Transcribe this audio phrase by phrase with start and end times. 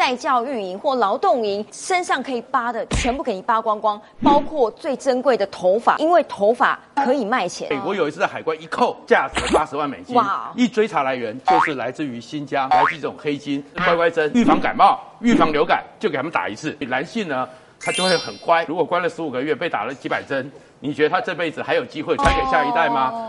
[0.00, 7.68] 在教育营或劳动营，身上可以扒的全部给你扒光光，包括最珍贵的头发，因为头发可以卖钱。
[7.68, 10.16] 美国有一次在海关一扣，价值八十万美金。
[10.16, 16.74] 哇一追查来源就是来自于新疆，来自于这种黑金乖乖针，预防感冒、预防流感，就给他们打一次。
[16.80, 17.46] 男性呢，
[17.78, 18.64] 他就会很乖。
[18.64, 23.28] 如果关了十五个月，被打了几百针，你觉得他这辈子还有机会传给下一代吗？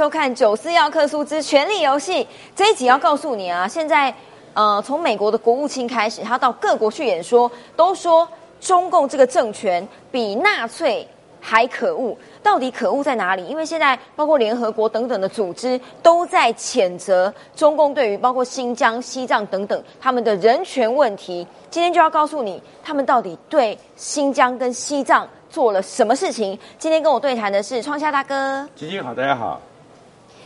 [0.00, 2.24] 收看《九四要克苏之权力游戏》
[2.56, 4.14] 这一集要告诉你啊，现在
[4.54, 8.26] 呃，从美国的国务卿开始，他到各国去演说，都说
[8.62, 11.06] 中共这个政权比纳粹
[11.38, 12.16] 还可恶。
[12.42, 13.44] 到底可恶在哪里？
[13.44, 21.46] 因为现在包括联合国等等的组织都在谴责中共对于包括新疆、西藏等等他们的人权问题。
[21.68, 26.58] 今天就要告诉你，他们到底对新疆跟西藏做了什么事情。
[26.78, 28.66] 今天跟我对谈的是创夏大哥。
[28.74, 29.60] 基金好，大家好。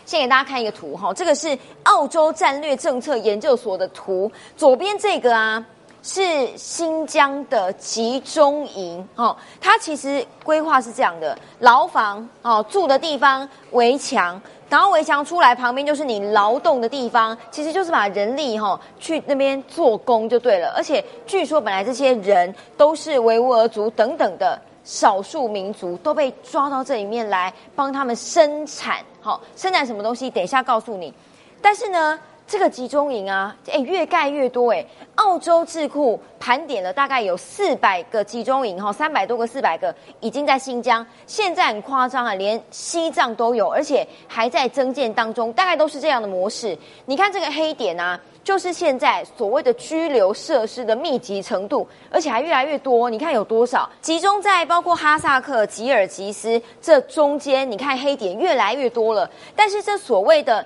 [0.06, 5.64] 先给大家看一个图哈，这个是澳洲战略政策研究所的图，左边这个啊
[6.02, 6.22] 是
[6.56, 20.74] 新疆的集中营哦，它其实规划是这样的：牢房哦，住的地方围墙，然后围墙出来旁边就是你劳动的地方，其实就是把人力哈、去那边做工就对了。
[20.76, 24.60] 而且据说本来这些人都是维吾尔族等等的。
[24.86, 30.28] 少数民族都被抓到这里面来帮他们生产，好、生产什么东西？
[30.28, 31.10] 等一下告诉你。
[31.62, 34.84] 但是呢，这个集中营啊，哎，越盖越多哎。
[35.16, 46.76] 澳洲智库盘点了大概有四百个集中营哈，三百多个、四百个已经在新疆，现在很夸张啊，连西藏都有，而且还在增建当中，大概都是这样的模式。
[47.06, 48.20] 你看这个黑点啊。
[48.44, 53.08] 就是现在所谓的拘留设施的密集程度，而且还越来越多。
[53.08, 57.70] 你看有多少集中在包括哈萨克、吉尔吉斯这中间？
[57.70, 59.30] 你看黑点越来越多了。
[59.56, 60.62] 但是这所谓的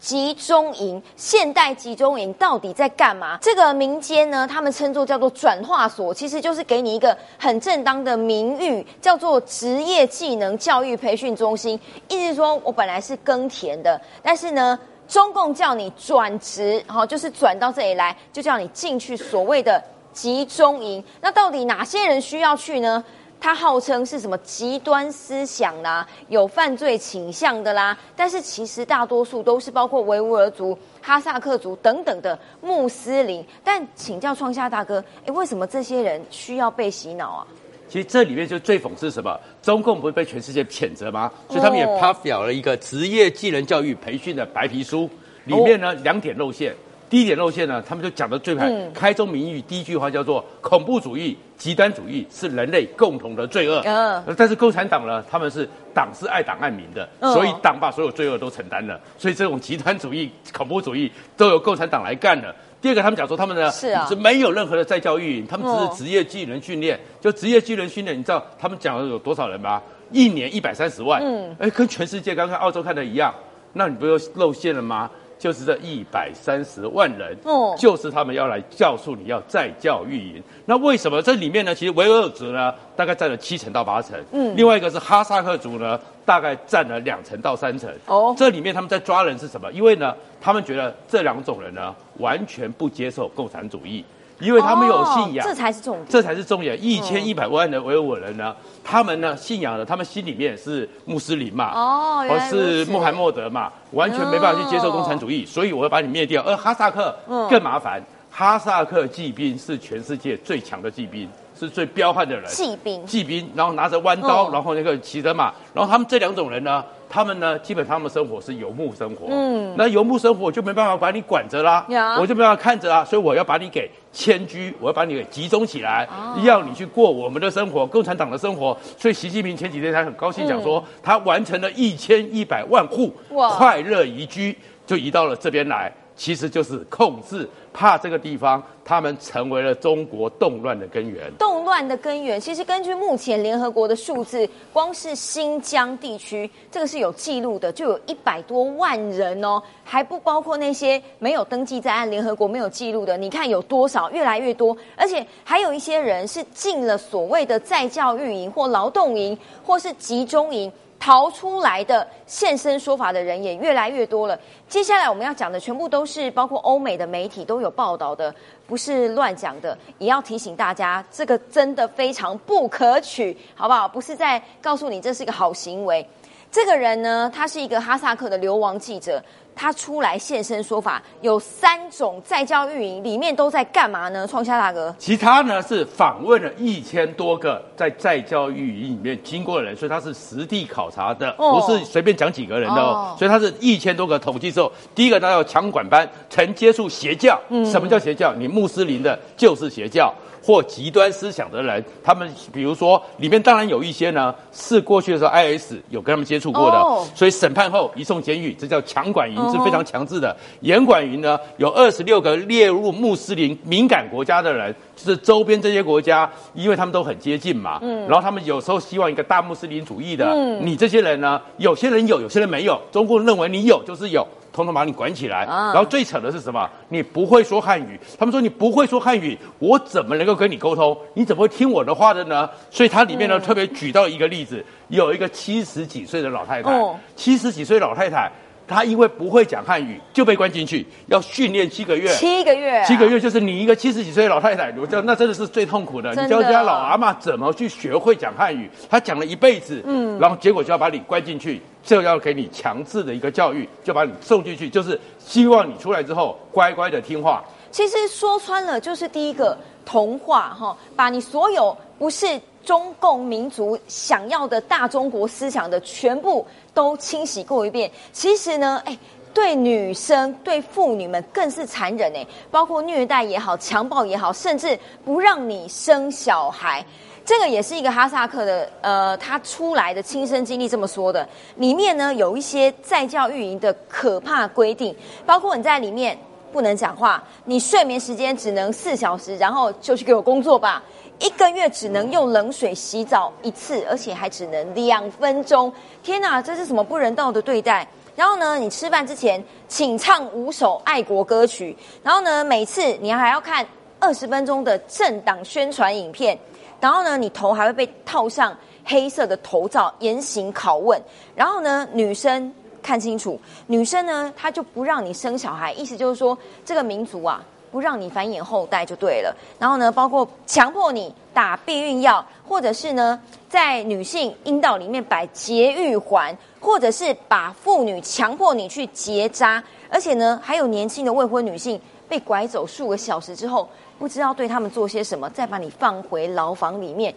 [0.00, 3.38] 集中营、现代集中营到底在干嘛？
[3.40, 11.78] 这个民间呢，他们称作叫做转化所，其实就是给你一个很正当的名誉，叫做职业技能教育培训中心。
[12.08, 14.78] 意思说我本来是耕田的，但是呢。
[15.10, 19.82] 中共叫你转职，好，就是转到这里来，就叫你进去所谓的
[20.12, 21.02] 集中营。
[21.20, 23.02] 那到底哪些人需要去呢？
[23.40, 33.44] 他号称是什么极端思想啦，有犯罪倾向的啦，但是其实大多数都是包括维吾尔族、哈萨克族等等的穆斯林。
[33.64, 37.46] 但请教创夏大哥，哎，为什么这些人需要被洗脑啊？
[37.88, 39.40] 其实这里面就最讽刺什么？
[39.62, 41.32] 中共不是被全世界谴责吗？
[41.48, 45.08] 所以他们也发表了一个职业技能教育培训的白皮书，
[45.46, 46.74] 里面呢两点露馅。
[47.10, 53.82] 第一点露馅呢，他们就讲的最开嗯开宗明义，第一句话叫做恐怖主义、极端主义是人类共同的罪恶。
[53.84, 62.54] 嗯但是共产党呢，他们是党是爱党爱民的，嗯所以党把所有罪恶都承担了，所以这种极端主义、恐怖主义都由共产党来干了。
[62.80, 66.98] 第二个，他们讲说他们呢是啊没有任何的再教育营，他们只哦是职业技能训练。
[67.20, 69.82] 就职业技能训练，你知道他们讲的有多少人吗？
[70.12, 73.34] 一年一百三十万，嗯嗯，哎，跟全世界刚刚澳洲看的一样，
[73.72, 75.10] 那你不就露馅了吗？
[75.40, 80.42] 就是这一百三十万人，哦就是他们要来教诉你要再教育营。
[80.66, 81.74] 那为什么这里面呢？
[81.74, 87.90] 其实维吾尔族呢，大概占了七成到八成，嗯嗯，另外一个是哈萨克族呢，大概占了两成到三成。
[88.04, 89.72] 哦这里面他们在抓人是什么？
[89.72, 94.04] 因为呢，他们觉得这两种人呢，完全不接受共产主义，
[94.40, 96.06] 因为他们有信仰，哦这才是重点。
[96.08, 96.82] 这才是重点。
[96.82, 106.42] 一千一百万的维吾尔人呢，他们呢信仰的，他们心里面是穆斯林嘛，或哦原来如此是穆罕默德嘛，完全没办法去接受共产主义，所以我要把你灭掉。
[106.42, 111.28] 而哈萨克嗯更麻烦，哈萨克骑兵是全世界最强的骑兵，
[111.60, 112.44] 是最彪悍的人。
[112.46, 119.26] 骑兵骑兵，然后拿着弯刀，嗯然后那个骑着马，然后他们这两种人呢，他们呢，基本上他们生活是游牧生活。
[119.28, 128.76] 嗯嗯，那游牧生活我就没办法把你管着啦呀我就没办法看着啊，所以我要把你给迁居，我要把你给集中起来，哦要你去过我们的生活，共产党的生活。
[128.96, 133.12] 所以习近平前几天才很高兴讲说，他完成了一千一百万户
[133.58, 134.56] 快乐宜居，
[134.86, 135.92] 就移到了这边来。
[136.16, 141.32] 其实就是控制，怕这个地方他们成为了中国动乱的根源。
[141.38, 153.16] 动乱的根源，其实根据目前联合国的数字，光是新疆地区这个是有记录的，就有一百多万人哦，还不包括那些没有登记在案、联合国没有记录的。
[153.16, 154.10] 你看有多少？
[154.10, 160.70] 越来越多，而且还有一些人是进了所谓的再教育营或劳动营或是集中营。
[161.00, 164.38] 逃出来的现身说法的人也越来越多了。
[164.68, 168.32] 接下来我们要讲的全部都是包括欧美的媒体都有报道的，
[168.66, 169.76] 不是乱讲的。
[169.98, 173.88] 也要提醒大家，这个真的非常不可取，好不好？
[173.88, 176.06] 不是在告诉你这是一个好行为。
[176.50, 179.22] 这个人呢，他是一个哈萨克的流亡记者。
[179.52, 184.26] 他出来现身说法，有三种在教育营里面都在干嘛呢？
[184.26, 193.14] 创下大哥，其他呢是访问了一千多个在在教育营里面经过的人，所以他是实地考察的，不是随便讲几个人的哦。
[193.18, 197.38] 所以他是一千多个统计之后，第一个他要强管班，曾接触邪教。
[197.66, 198.32] 什么叫邪教？
[198.32, 200.14] 你穆斯林的就是邪教。
[200.42, 210.34] 或极端思想的人，他们比如说里面当然有一些呢，是过去的时候 IS 有跟他们接触过的，所以审判后移送监狱，这叫强管营，是非常强制的。
[210.60, 217.78] 严管营呢，有二十六个列入穆斯林敏感国家的人，就是周边这些国家，因为他们都很接近嘛。
[217.82, 218.06] 嗯。
[218.06, 222.80] 然后他们有时候希望一个大穆斯林主义的，嗯，你这些人呢，有些人有，有些人没有。
[222.90, 224.26] 中共认为你有就是有。
[224.52, 226.68] 统统把你管起来，然后最扯的是什么？
[226.88, 230.96] 你不会说汉语，他们说你不会说汉语，我怎么能够跟你沟通？
[231.14, 232.48] 你怎么会听我的话的呢？
[232.70, 236.70] 所以它里面呢特别举到一个例子，有一个七十几岁的老太太，
[237.16, 238.30] 七十几岁老太太。
[238.70, 242.08] 他因为不会讲汉语，就被关进去，要训练七个月。
[242.14, 246.10] 七个月，七个月就是你一个七十几岁的老太太，我叫那真的是最痛苦的。
[246.14, 248.70] 你教家老阿妈怎么去学会讲汉语？
[248.88, 257.44] 他讲了一辈子，嗯，然后结果就要把你关进去，就要给你强制的一个教育，就把你送进去，就是希望你出来之后乖乖的听话。
[257.72, 262.40] 其实说穿了，就是第一个童话哈，把你所有不是。
[262.62, 267.90] 中共民族想要的大中国思想的全部都清洗过一遍。
[268.12, 268.96] 其实呢，哎，
[269.32, 276.84] 对女生、对妇女们更是残忍哎，包括虐待也好、强暴也好，甚至不让你生小孩。
[277.24, 281.28] 这个也是一个哈萨克的，呃，他出来的亲身经历这么说的。
[281.56, 284.94] 里面呢有一些在教育营的可怕规定，
[285.24, 286.18] 包括你在里面
[286.50, 290.82] 不能讲话，你睡眠时间只能四小时，然后就去给我工作吧。
[291.20, 295.70] 一个月只能用冷水洗澡一次，而且还只能两分钟。
[296.02, 297.86] 天哪，这是什么不人道的对待？
[298.16, 301.76] 然后呢，你吃饭之前请唱五首爱国歌曲。
[302.02, 303.66] 然后呢，每次你还要看
[303.98, 306.38] 二十分钟的政党宣传影片。
[306.80, 308.56] 然后呢，你头还会被套上
[308.86, 310.98] 黑色的头罩，严刑拷问。
[311.34, 312.50] 然后呢，女生
[312.82, 317.44] 看清楚，女生呢，她就不让你生小孩，意思就是说，这个民族啊。
[317.70, 319.34] 不让你繁衍后代就对了。
[319.58, 329.62] 然后呢，包括强迫你打避孕药，或者是呢，在女性阴道里面摆节育环，或者是把妇女强迫你去结扎。
[329.88, 333.68] 而且呢，还有年轻的未婚女性被拐走数个小时之后，
[333.98, 337.14] 不知道对他们做些什么，再把你放回牢房里面。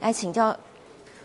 [0.00, 0.54] 来请教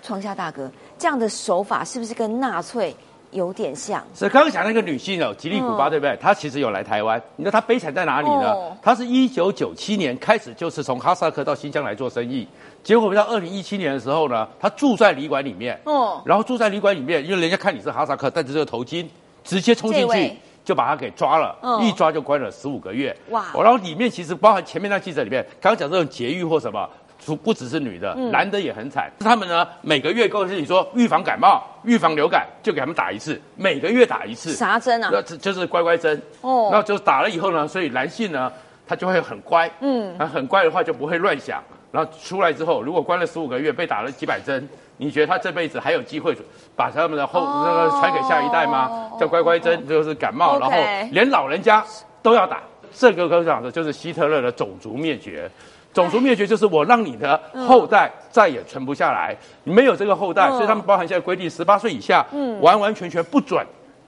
[0.02, 2.96] 创夏大哥，这样的手法是不是跟纳粹？
[3.32, 6.18] 有点像，所以刚刚讲那个女性哦，吉利古巴对不对？
[6.22, 7.22] 她其实有来台湾。
[7.38, 8.56] 你知道她悲惨在哪里呢？
[8.82, 12.48] 她是一九九七年开始就是从哈萨克到新疆来做生意，
[12.84, 19.06] 结果到二零一七年的时候呢，她住在旅馆里面，哦，然后住在旅馆里面，因为人家看你是哈萨克，戴着这个头巾，
[19.44, 20.34] 直接冲进去
[20.66, 23.16] 就把她给抓了，一抓就关了十五个月。
[23.30, 23.46] 哇！
[23.56, 26.90] 然后里面其实包含前面那记者里面刚刚讲这种劫狱或什么。
[27.26, 29.12] 不不只是女的，男的也很惨。
[29.20, 34.54] 他们呢，每个月告诉你说预防感冒、预防流感，就给他们打一次，每个月打一次。
[34.54, 35.10] 啥针啊？
[35.12, 36.22] 那就是乖乖针。
[36.42, 36.70] 哦。
[36.72, 38.52] 那就打了以后呢，所以男性呢，
[38.88, 39.70] 他就会很乖。
[39.82, 40.16] 嗯。
[40.18, 41.64] 那很乖的话就不会乱想。
[41.92, 46.34] 然后出来之后，如果关了十五个月，被打了几百针，你觉得他这辈子还有机会
[46.74, 49.12] 把他们的后那个传给下一代吗？
[49.20, 50.78] 叫乖乖针，就是感冒，然后
[51.12, 51.84] 连老人家
[52.24, 52.62] 都要打。
[52.94, 55.52] 这个刚讲的就是希特勒的种族灭绝。
[55.94, 62.26] 种族灭绝就是我让你的后代再也存不下来，没有这个后代，所以他们包含现在规定，十八岁以下，
[62.62, 63.66] 完完全全不准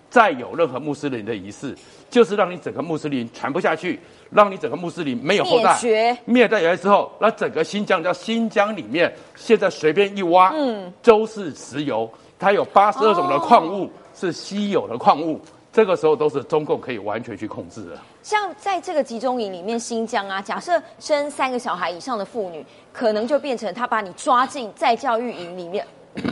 [0.09, 1.75] 再有任何穆斯林的仪式，
[2.09, 3.99] 就是让你整个穆斯林传不下去，
[4.29, 5.75] 让你整个穆斯林没有后代，
[6.25, 12.09] 灭掉来之后，那整个新疆叫新疆里面，现在随便一挖，嗯，都是石油，
[12.39, 15.41] 它有八十二种的矿物是稀有的矿物。
[15.73, 17.97] 这个时候都是中共可以完全去控制的。
[18.21, 22.63] 像在这个集中营里面，新疆啊，假设生三个小孩以上的妇女，
[22.93, 25.83] 可能就变成他把你抓进在教育营里面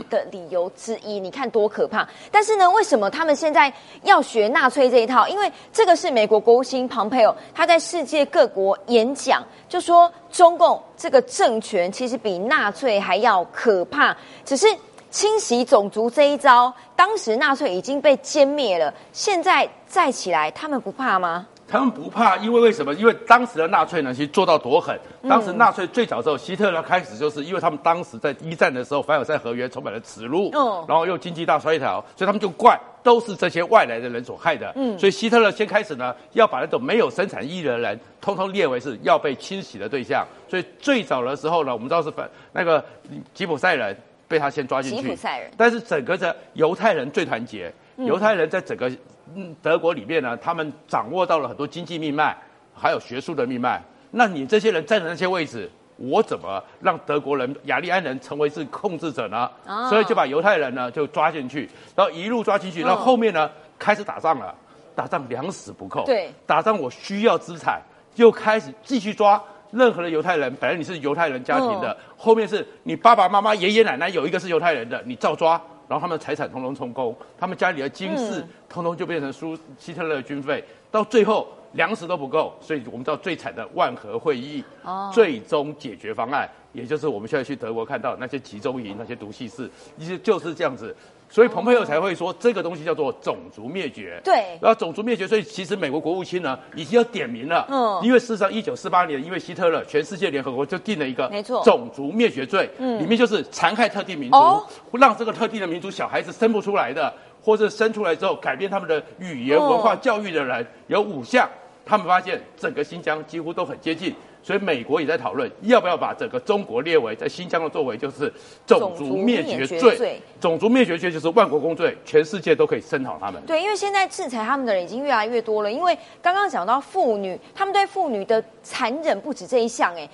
[0.08, 1.18] 的理由之一。
[1.18, 2.08] 你看多可怕！
[2.30, 3.72] 但是呢，为什么他们现在
[4.04, 5.26] 要学纳粹这一套？
[5.26, 14.68] 因为这个是美国国务卿庞佩奥他在世界各国演讲，就说中共这个政权其实比纳粹还要可怕，只是。
[15.12, 21.46] 清洗种族这一招，当时纳粹已经被歼灭了，现在再起来，他们不怕吗？
[21.68, 22.92] 他们不怕，因为为什么？
[22.94, 24.98] 因为当时的纳粹呢，其实做到多狠。
[25.28, 34.72] 当时纳粹最早时候，希特勒开始就是因为他们当时在一战的时候，凡尔赛合约充满了耻辱，嗯然后又经济大衰条，所以他们就怪都是这些外来的人所害的。
[34.76, 40.26] 嗯，所以希特勒先开始呢，要把那种没有生产意义的人，通通列为是要被清洗的对象。
[40.48, 42.84] 所以最早的时候呢，我们知道是反那个
[43.32, 43.96] 吉普赛人
[44.32, 48.90] 被他先抓进去，吉普赛人但是整个的犹太人最团结，犹太人在整个
[49.34, 52.34] 嗯德国里面呢，他们掌握到了很多经济命脉，
[52.74, 53.82] 还有学术的命脉。
[54.10, 59.50] 那你这些人占的那些位置，我怎么让德国人雅利安人成为是控制者呢？
[59.66, 64.54] 哦所以就把犹太人呢就抓进去，然后一路抓进去，嗯然后后面呢开始打仗了，
[64.94, 67.82] 打仗粮食不够，对，打仗我需要资产，
[68.16, 69.42] 又开始继续抓。
[69.72, 78.48] 任何的犹太人，本来你是犹太人家庭的，嗯后面是你爸爸妈妈、爷爷奶奶有一个是犹太人的，你照抓，然后他们的财产通通充公，他们家里的金饰、嗯。
[78.68, 85.10] 通通就变成苏希特勒的军费，到最后粮食都不够，所以我们知道最惨的万和会议，哦。
[85.12, 90.94] 最终解决方案，也就是我们现在去德国看到那些集中营、那些毒气室，其实就是这样子。
[91.32, 94.20] 所以蓬佩奥才会说这个东西叫做种族灭绝。
[94.22, 97.66] 对然后种族灭绝，所以其实美国国务卿呢已经要点名了。
[97.70, 107.10] 嗯因为事实上，一九四八年，因为希特勒，全世界联合国就定了一个没错种族灭绝罪，嗯里面就是残害特定民族，哦让这个特定的民族小孩子生不出来的，
[107.42, 111.48] 或者生出来之后改变他们的语言、哦文化、教育的人，有五项。
[111.84, 118.32] 他们发现整个新疆几乎都很接近，所以美国也在讨论要不要把整个中国列为在新疆的作为就是
[118.66, 120.20] 种族灭绝罪。
[120.40, 123.42] 种族灭绝罪就是万国公罪，全世界都可以声讨他们。
[123.46, 125.70] 对，因为现在制裁他们的人已经越来越多了。
[125.70, 130.08] 因为刚刚讲到妇女，他们对妇女的残忍不止这一项，哎，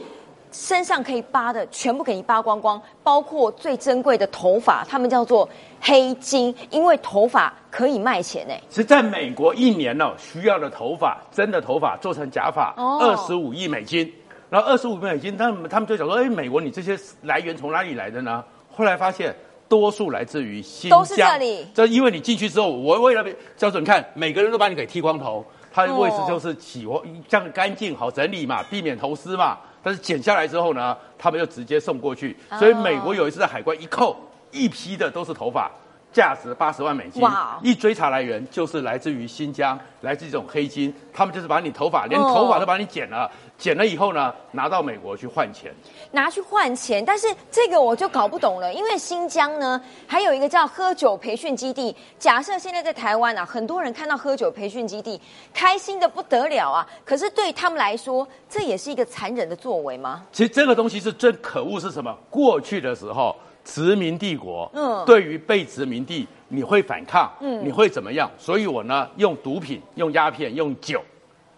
[0.50, 5.48] 身上可以扒的全部给你扒光光，包括最珍贵的头发，他们叫做
[5.80, 14.12] 黑金，因为头发可以卖钱，哎，其实在美国一年呢、需要的头发，真的头发做成假发，哦二十五亿美金。
[14.50, 18.42] 然后二十五亿美金，他们他们就想说，哎，美国你这些来源从哪里来的呢？
[18.74, 19.34] 后来发现
[19.68, 23.22] 多数来自于新疆，都是这里这因为你进去之后，我为了
[23.56, 26.88] 叫做你看，每个人都把你给剃光头，他的位置哦就是起
[27.28, 29.58] 这样干净好整理嘛，避免头丝嘛。
[29.82, 32.36] 但是剪下来之后呢，他们就直接送过去。
[32.58, 34.16] 所以美国有一次在海关一扣，
[34.50, 35.70] 一批的都是头发。
[36.10, 37.22] 价值八十万美金，
[37.62, 45.74] 一追查来源就是来自于新疆，来自这种黑金，他们就是把你头发连哦头发都把你剪了，剪了以后呢，拿到美国去换钱。
[46.12, 51.94] 拿去换钱，但是这个我就搞不懂了，因为新疆呢还有一个叫喝酒培训基地。
[52.20, 55.20] 假设现在在台湾啊，很多人看到喝酒培训基地，
[55.52, 56.86] 开心的不得了啊。
[57.04, 60.24] 可是对他们来说，这也是一个残忍的作为吗？
[60.30, 62.16] 其实这个东西是最可恶是什么？
[62.30, 63.34] 过去的时候，
[63.64, 68.30] 殖民帝国，嗯对于被殖民地，你会反抗，嗯，你会怎么样？
[68.38, 71.02] 所以我呢，用毒品、用鸦片、用酒。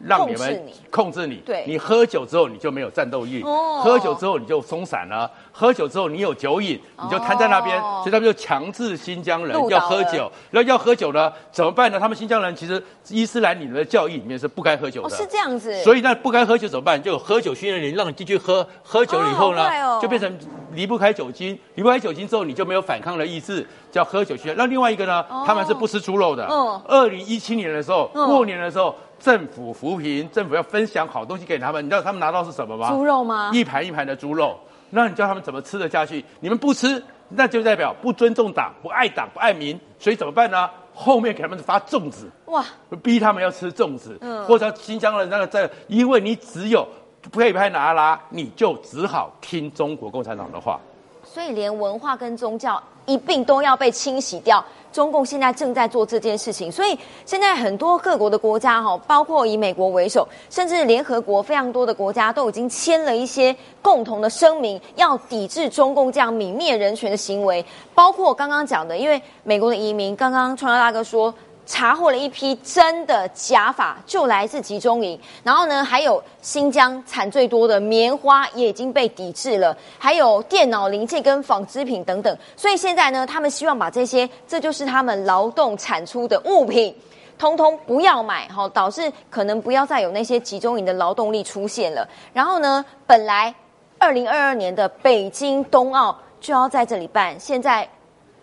[0.04, 1.34] 让你们控制你。
[1.34, 1.64] 你，对。
[1.66, 3.80] 你喝酒之后你就没有战斗欲，哦。
[3.84, 12.00] 喝酒之后你就松散了，喝酒之后你有酒瘾，你就瘫在那边，哦所以他们就强制新疆人要喝酒，然后要喝酒呢，怎么办呢？
[12.00, 17.00] 他们新疆人其实伊斯兰里的教义里面是不该喝酒哦，的，是这样子，所以那不该喝酒怎么办？
[17.02, 20.38] 就喝酒训练营，让你进去喝，喝酒了以后呢，就变成
[20.72, 24.56] 离不开酒精，离不开酒精之后，你就没有反抗的意志，叫喝酒训练。
[24.56, 26.46] 那另外一个呢，他们是不吃猪肉的。
[26.50, 26.80] 嗯。
[26.86, 28.26] 二零一七年的时候，嗯。
[28.26, 32.90] 过年的时候，政府扶贫，政府要分享好东西给他们，你知道他们拿到是什么吗？
[32.90, 33.50] 猪肉吗？
[33.52, 34.58] 一盘一盘的猪肉，
[34.90, 36.24] 那你叫他们怎么吃得下去？
[36.40, 40.68] 你们不吃，那就代表不尊重党、不爱党、不爱民，所以怎么办呢？
[40.92, 42.28] 后面给他们发粽子。
[42.46, 42.64] 哇，
[43.02, 46.86] 逼他们要吃粽子，嗯或者新疆人那个在，因为你只有
[47.30, 50.80] 配拍拿拉，你就只好听中国共产党的话。
[51.22, 54.64] 所以连文化跟宗教一并都要被清洗掉。
[54.92, 67.64] 中共现在正在做这件事情，所以现在很多各国的国家哈，包括以美国为首，甚至联合国非常多的国家都已经签了一些共同的声明，要抵制中共这样泯灭人权的行为。
[67.94, 71.32] 包括刚刚讲的，因为美国的移民，刚刚创耀大哥说。
[71.66, 75.18] 查获了一批真的假法，就来自集中营。
[75.42, 82.36] 然后呢，还有新疆产最多的棉花也已经被抵制了，还有电脑零件跟纺织品等等。
[82.56, 86.94] 所以现在呢，他们希望把这些，这就是他们劳动产出的物品。
[87.38, 92.06] 通通不要买，哈，导致可能不要再有那些集中营的劳动力出现了。
[92.34, 93.54] 然后呢，本来
[93.98, 97.88] 二零二二年的北京冬奥就要在这里办，现在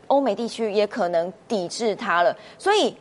[0.08, 2.36] 欧美地区也可能抵制它了。
[2.58, 2.98] 所以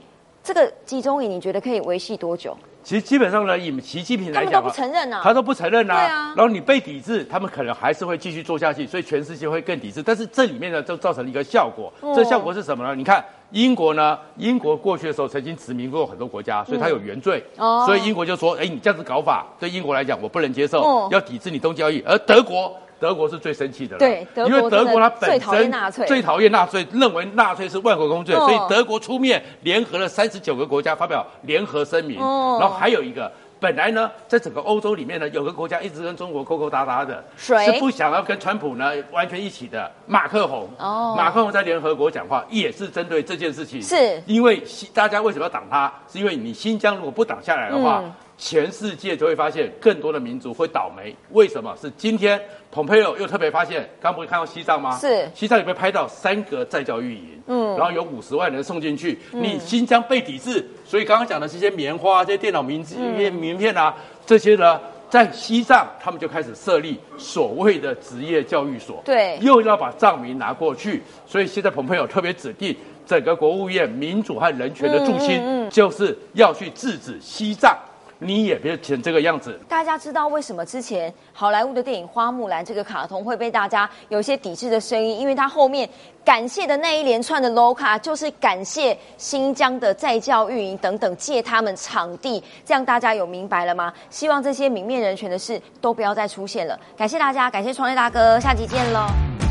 [0.46, 2.56] 这个集中营，你觉得可以维系多久？
[2.84, 10.00] 其实基本上呢，以习近平来讲啊他们都不承认啊他都不承认呐、对啊然后你被抵制，他们可能还是会继续做下去，所以全世界会更抵制。
[10.00, 11.92] 但是这里面呢，就造成了一个效果。
[12.00, 12.94] 哦这效果是什么呢？
[12.94, 17.44] 你看英国呢，英国过去的时候曾经殖民过很多国家，所以它有原罪。
[17.56, 22.72] 哦所以英国就说：“哎，你这样子搞法，对英国来讲我不能接受，哦要抵制你东交易。”而德国。
[22.98, 26.06] 德国是最生气的了，对德国因为德国它本最讨厌身纳粹。
[26.06, 28.40] 最讨厌纳粹，认为纳粹是万国公罪，哦。
[28.40, 32.58] 所以德国出面联合了三十九个国家发表联合声明，哦。
[32.60, 33.30] 然后还有一个。
[33.58, 37.64] 本来呢，在整个欧洲里面呢，有个国家一直跟中国勾勾搭搭的，谁？
[37.64, 39.90] 是不想要跟川普呢完全一起的。
[40.06, 41.14] 马克宏，哦。
[41.16, 44.22] 马克宏在联合国讲话也是针对这件事情，是。
[44.26, 45.90] 因为西大家为什么要挡他？
[46.06, 51.14] 是因为你新疆如果不挡下来的话，嗯全世界就会发现更多的民族会倒霉。
[51.30, 51.76] 为什么？
[51.80, 52.40] 是今天
[52.70, 54.96] 蓬佩奥又特别发现，刚不是看到西藏吗？
[54.98, 64.80] 是西藏有被拍到三个在教育营，嗯嗯，然后有五十万人送进去，你新疆被抵制，所以刚刚讲的这些棉花、这些电脑名嗯名名片啊，这些呢。
[65.08, 72.76] 在西藏，他们就开始设立所谓的职业教育所，对又要把藏民拿过去，所以现在蓬佩奥特别指定
[73.06, 77.78] 整个国务院民主和人权的重心，嗯嗯嗯就是要去制止西藏。
[78.18, 85.18] 你也别成这个样子，大家知道为什么之前好莱坞的电影《花木兰》这个卡通会被大家有一些抵制的声音？
[85.18, 85.88] 因为它后面
[86.24, 93.92] 感谢的那一连串的 low 卡，就是感谢新疆的在教运营等等借他们场地，这样大家有明白了吗？
[94.08, 96.78] 希望这些泯灭人权的事都不要再出现了。
[96.96, 99.45] 感谢大家，感谢创业大哥，下集见喽。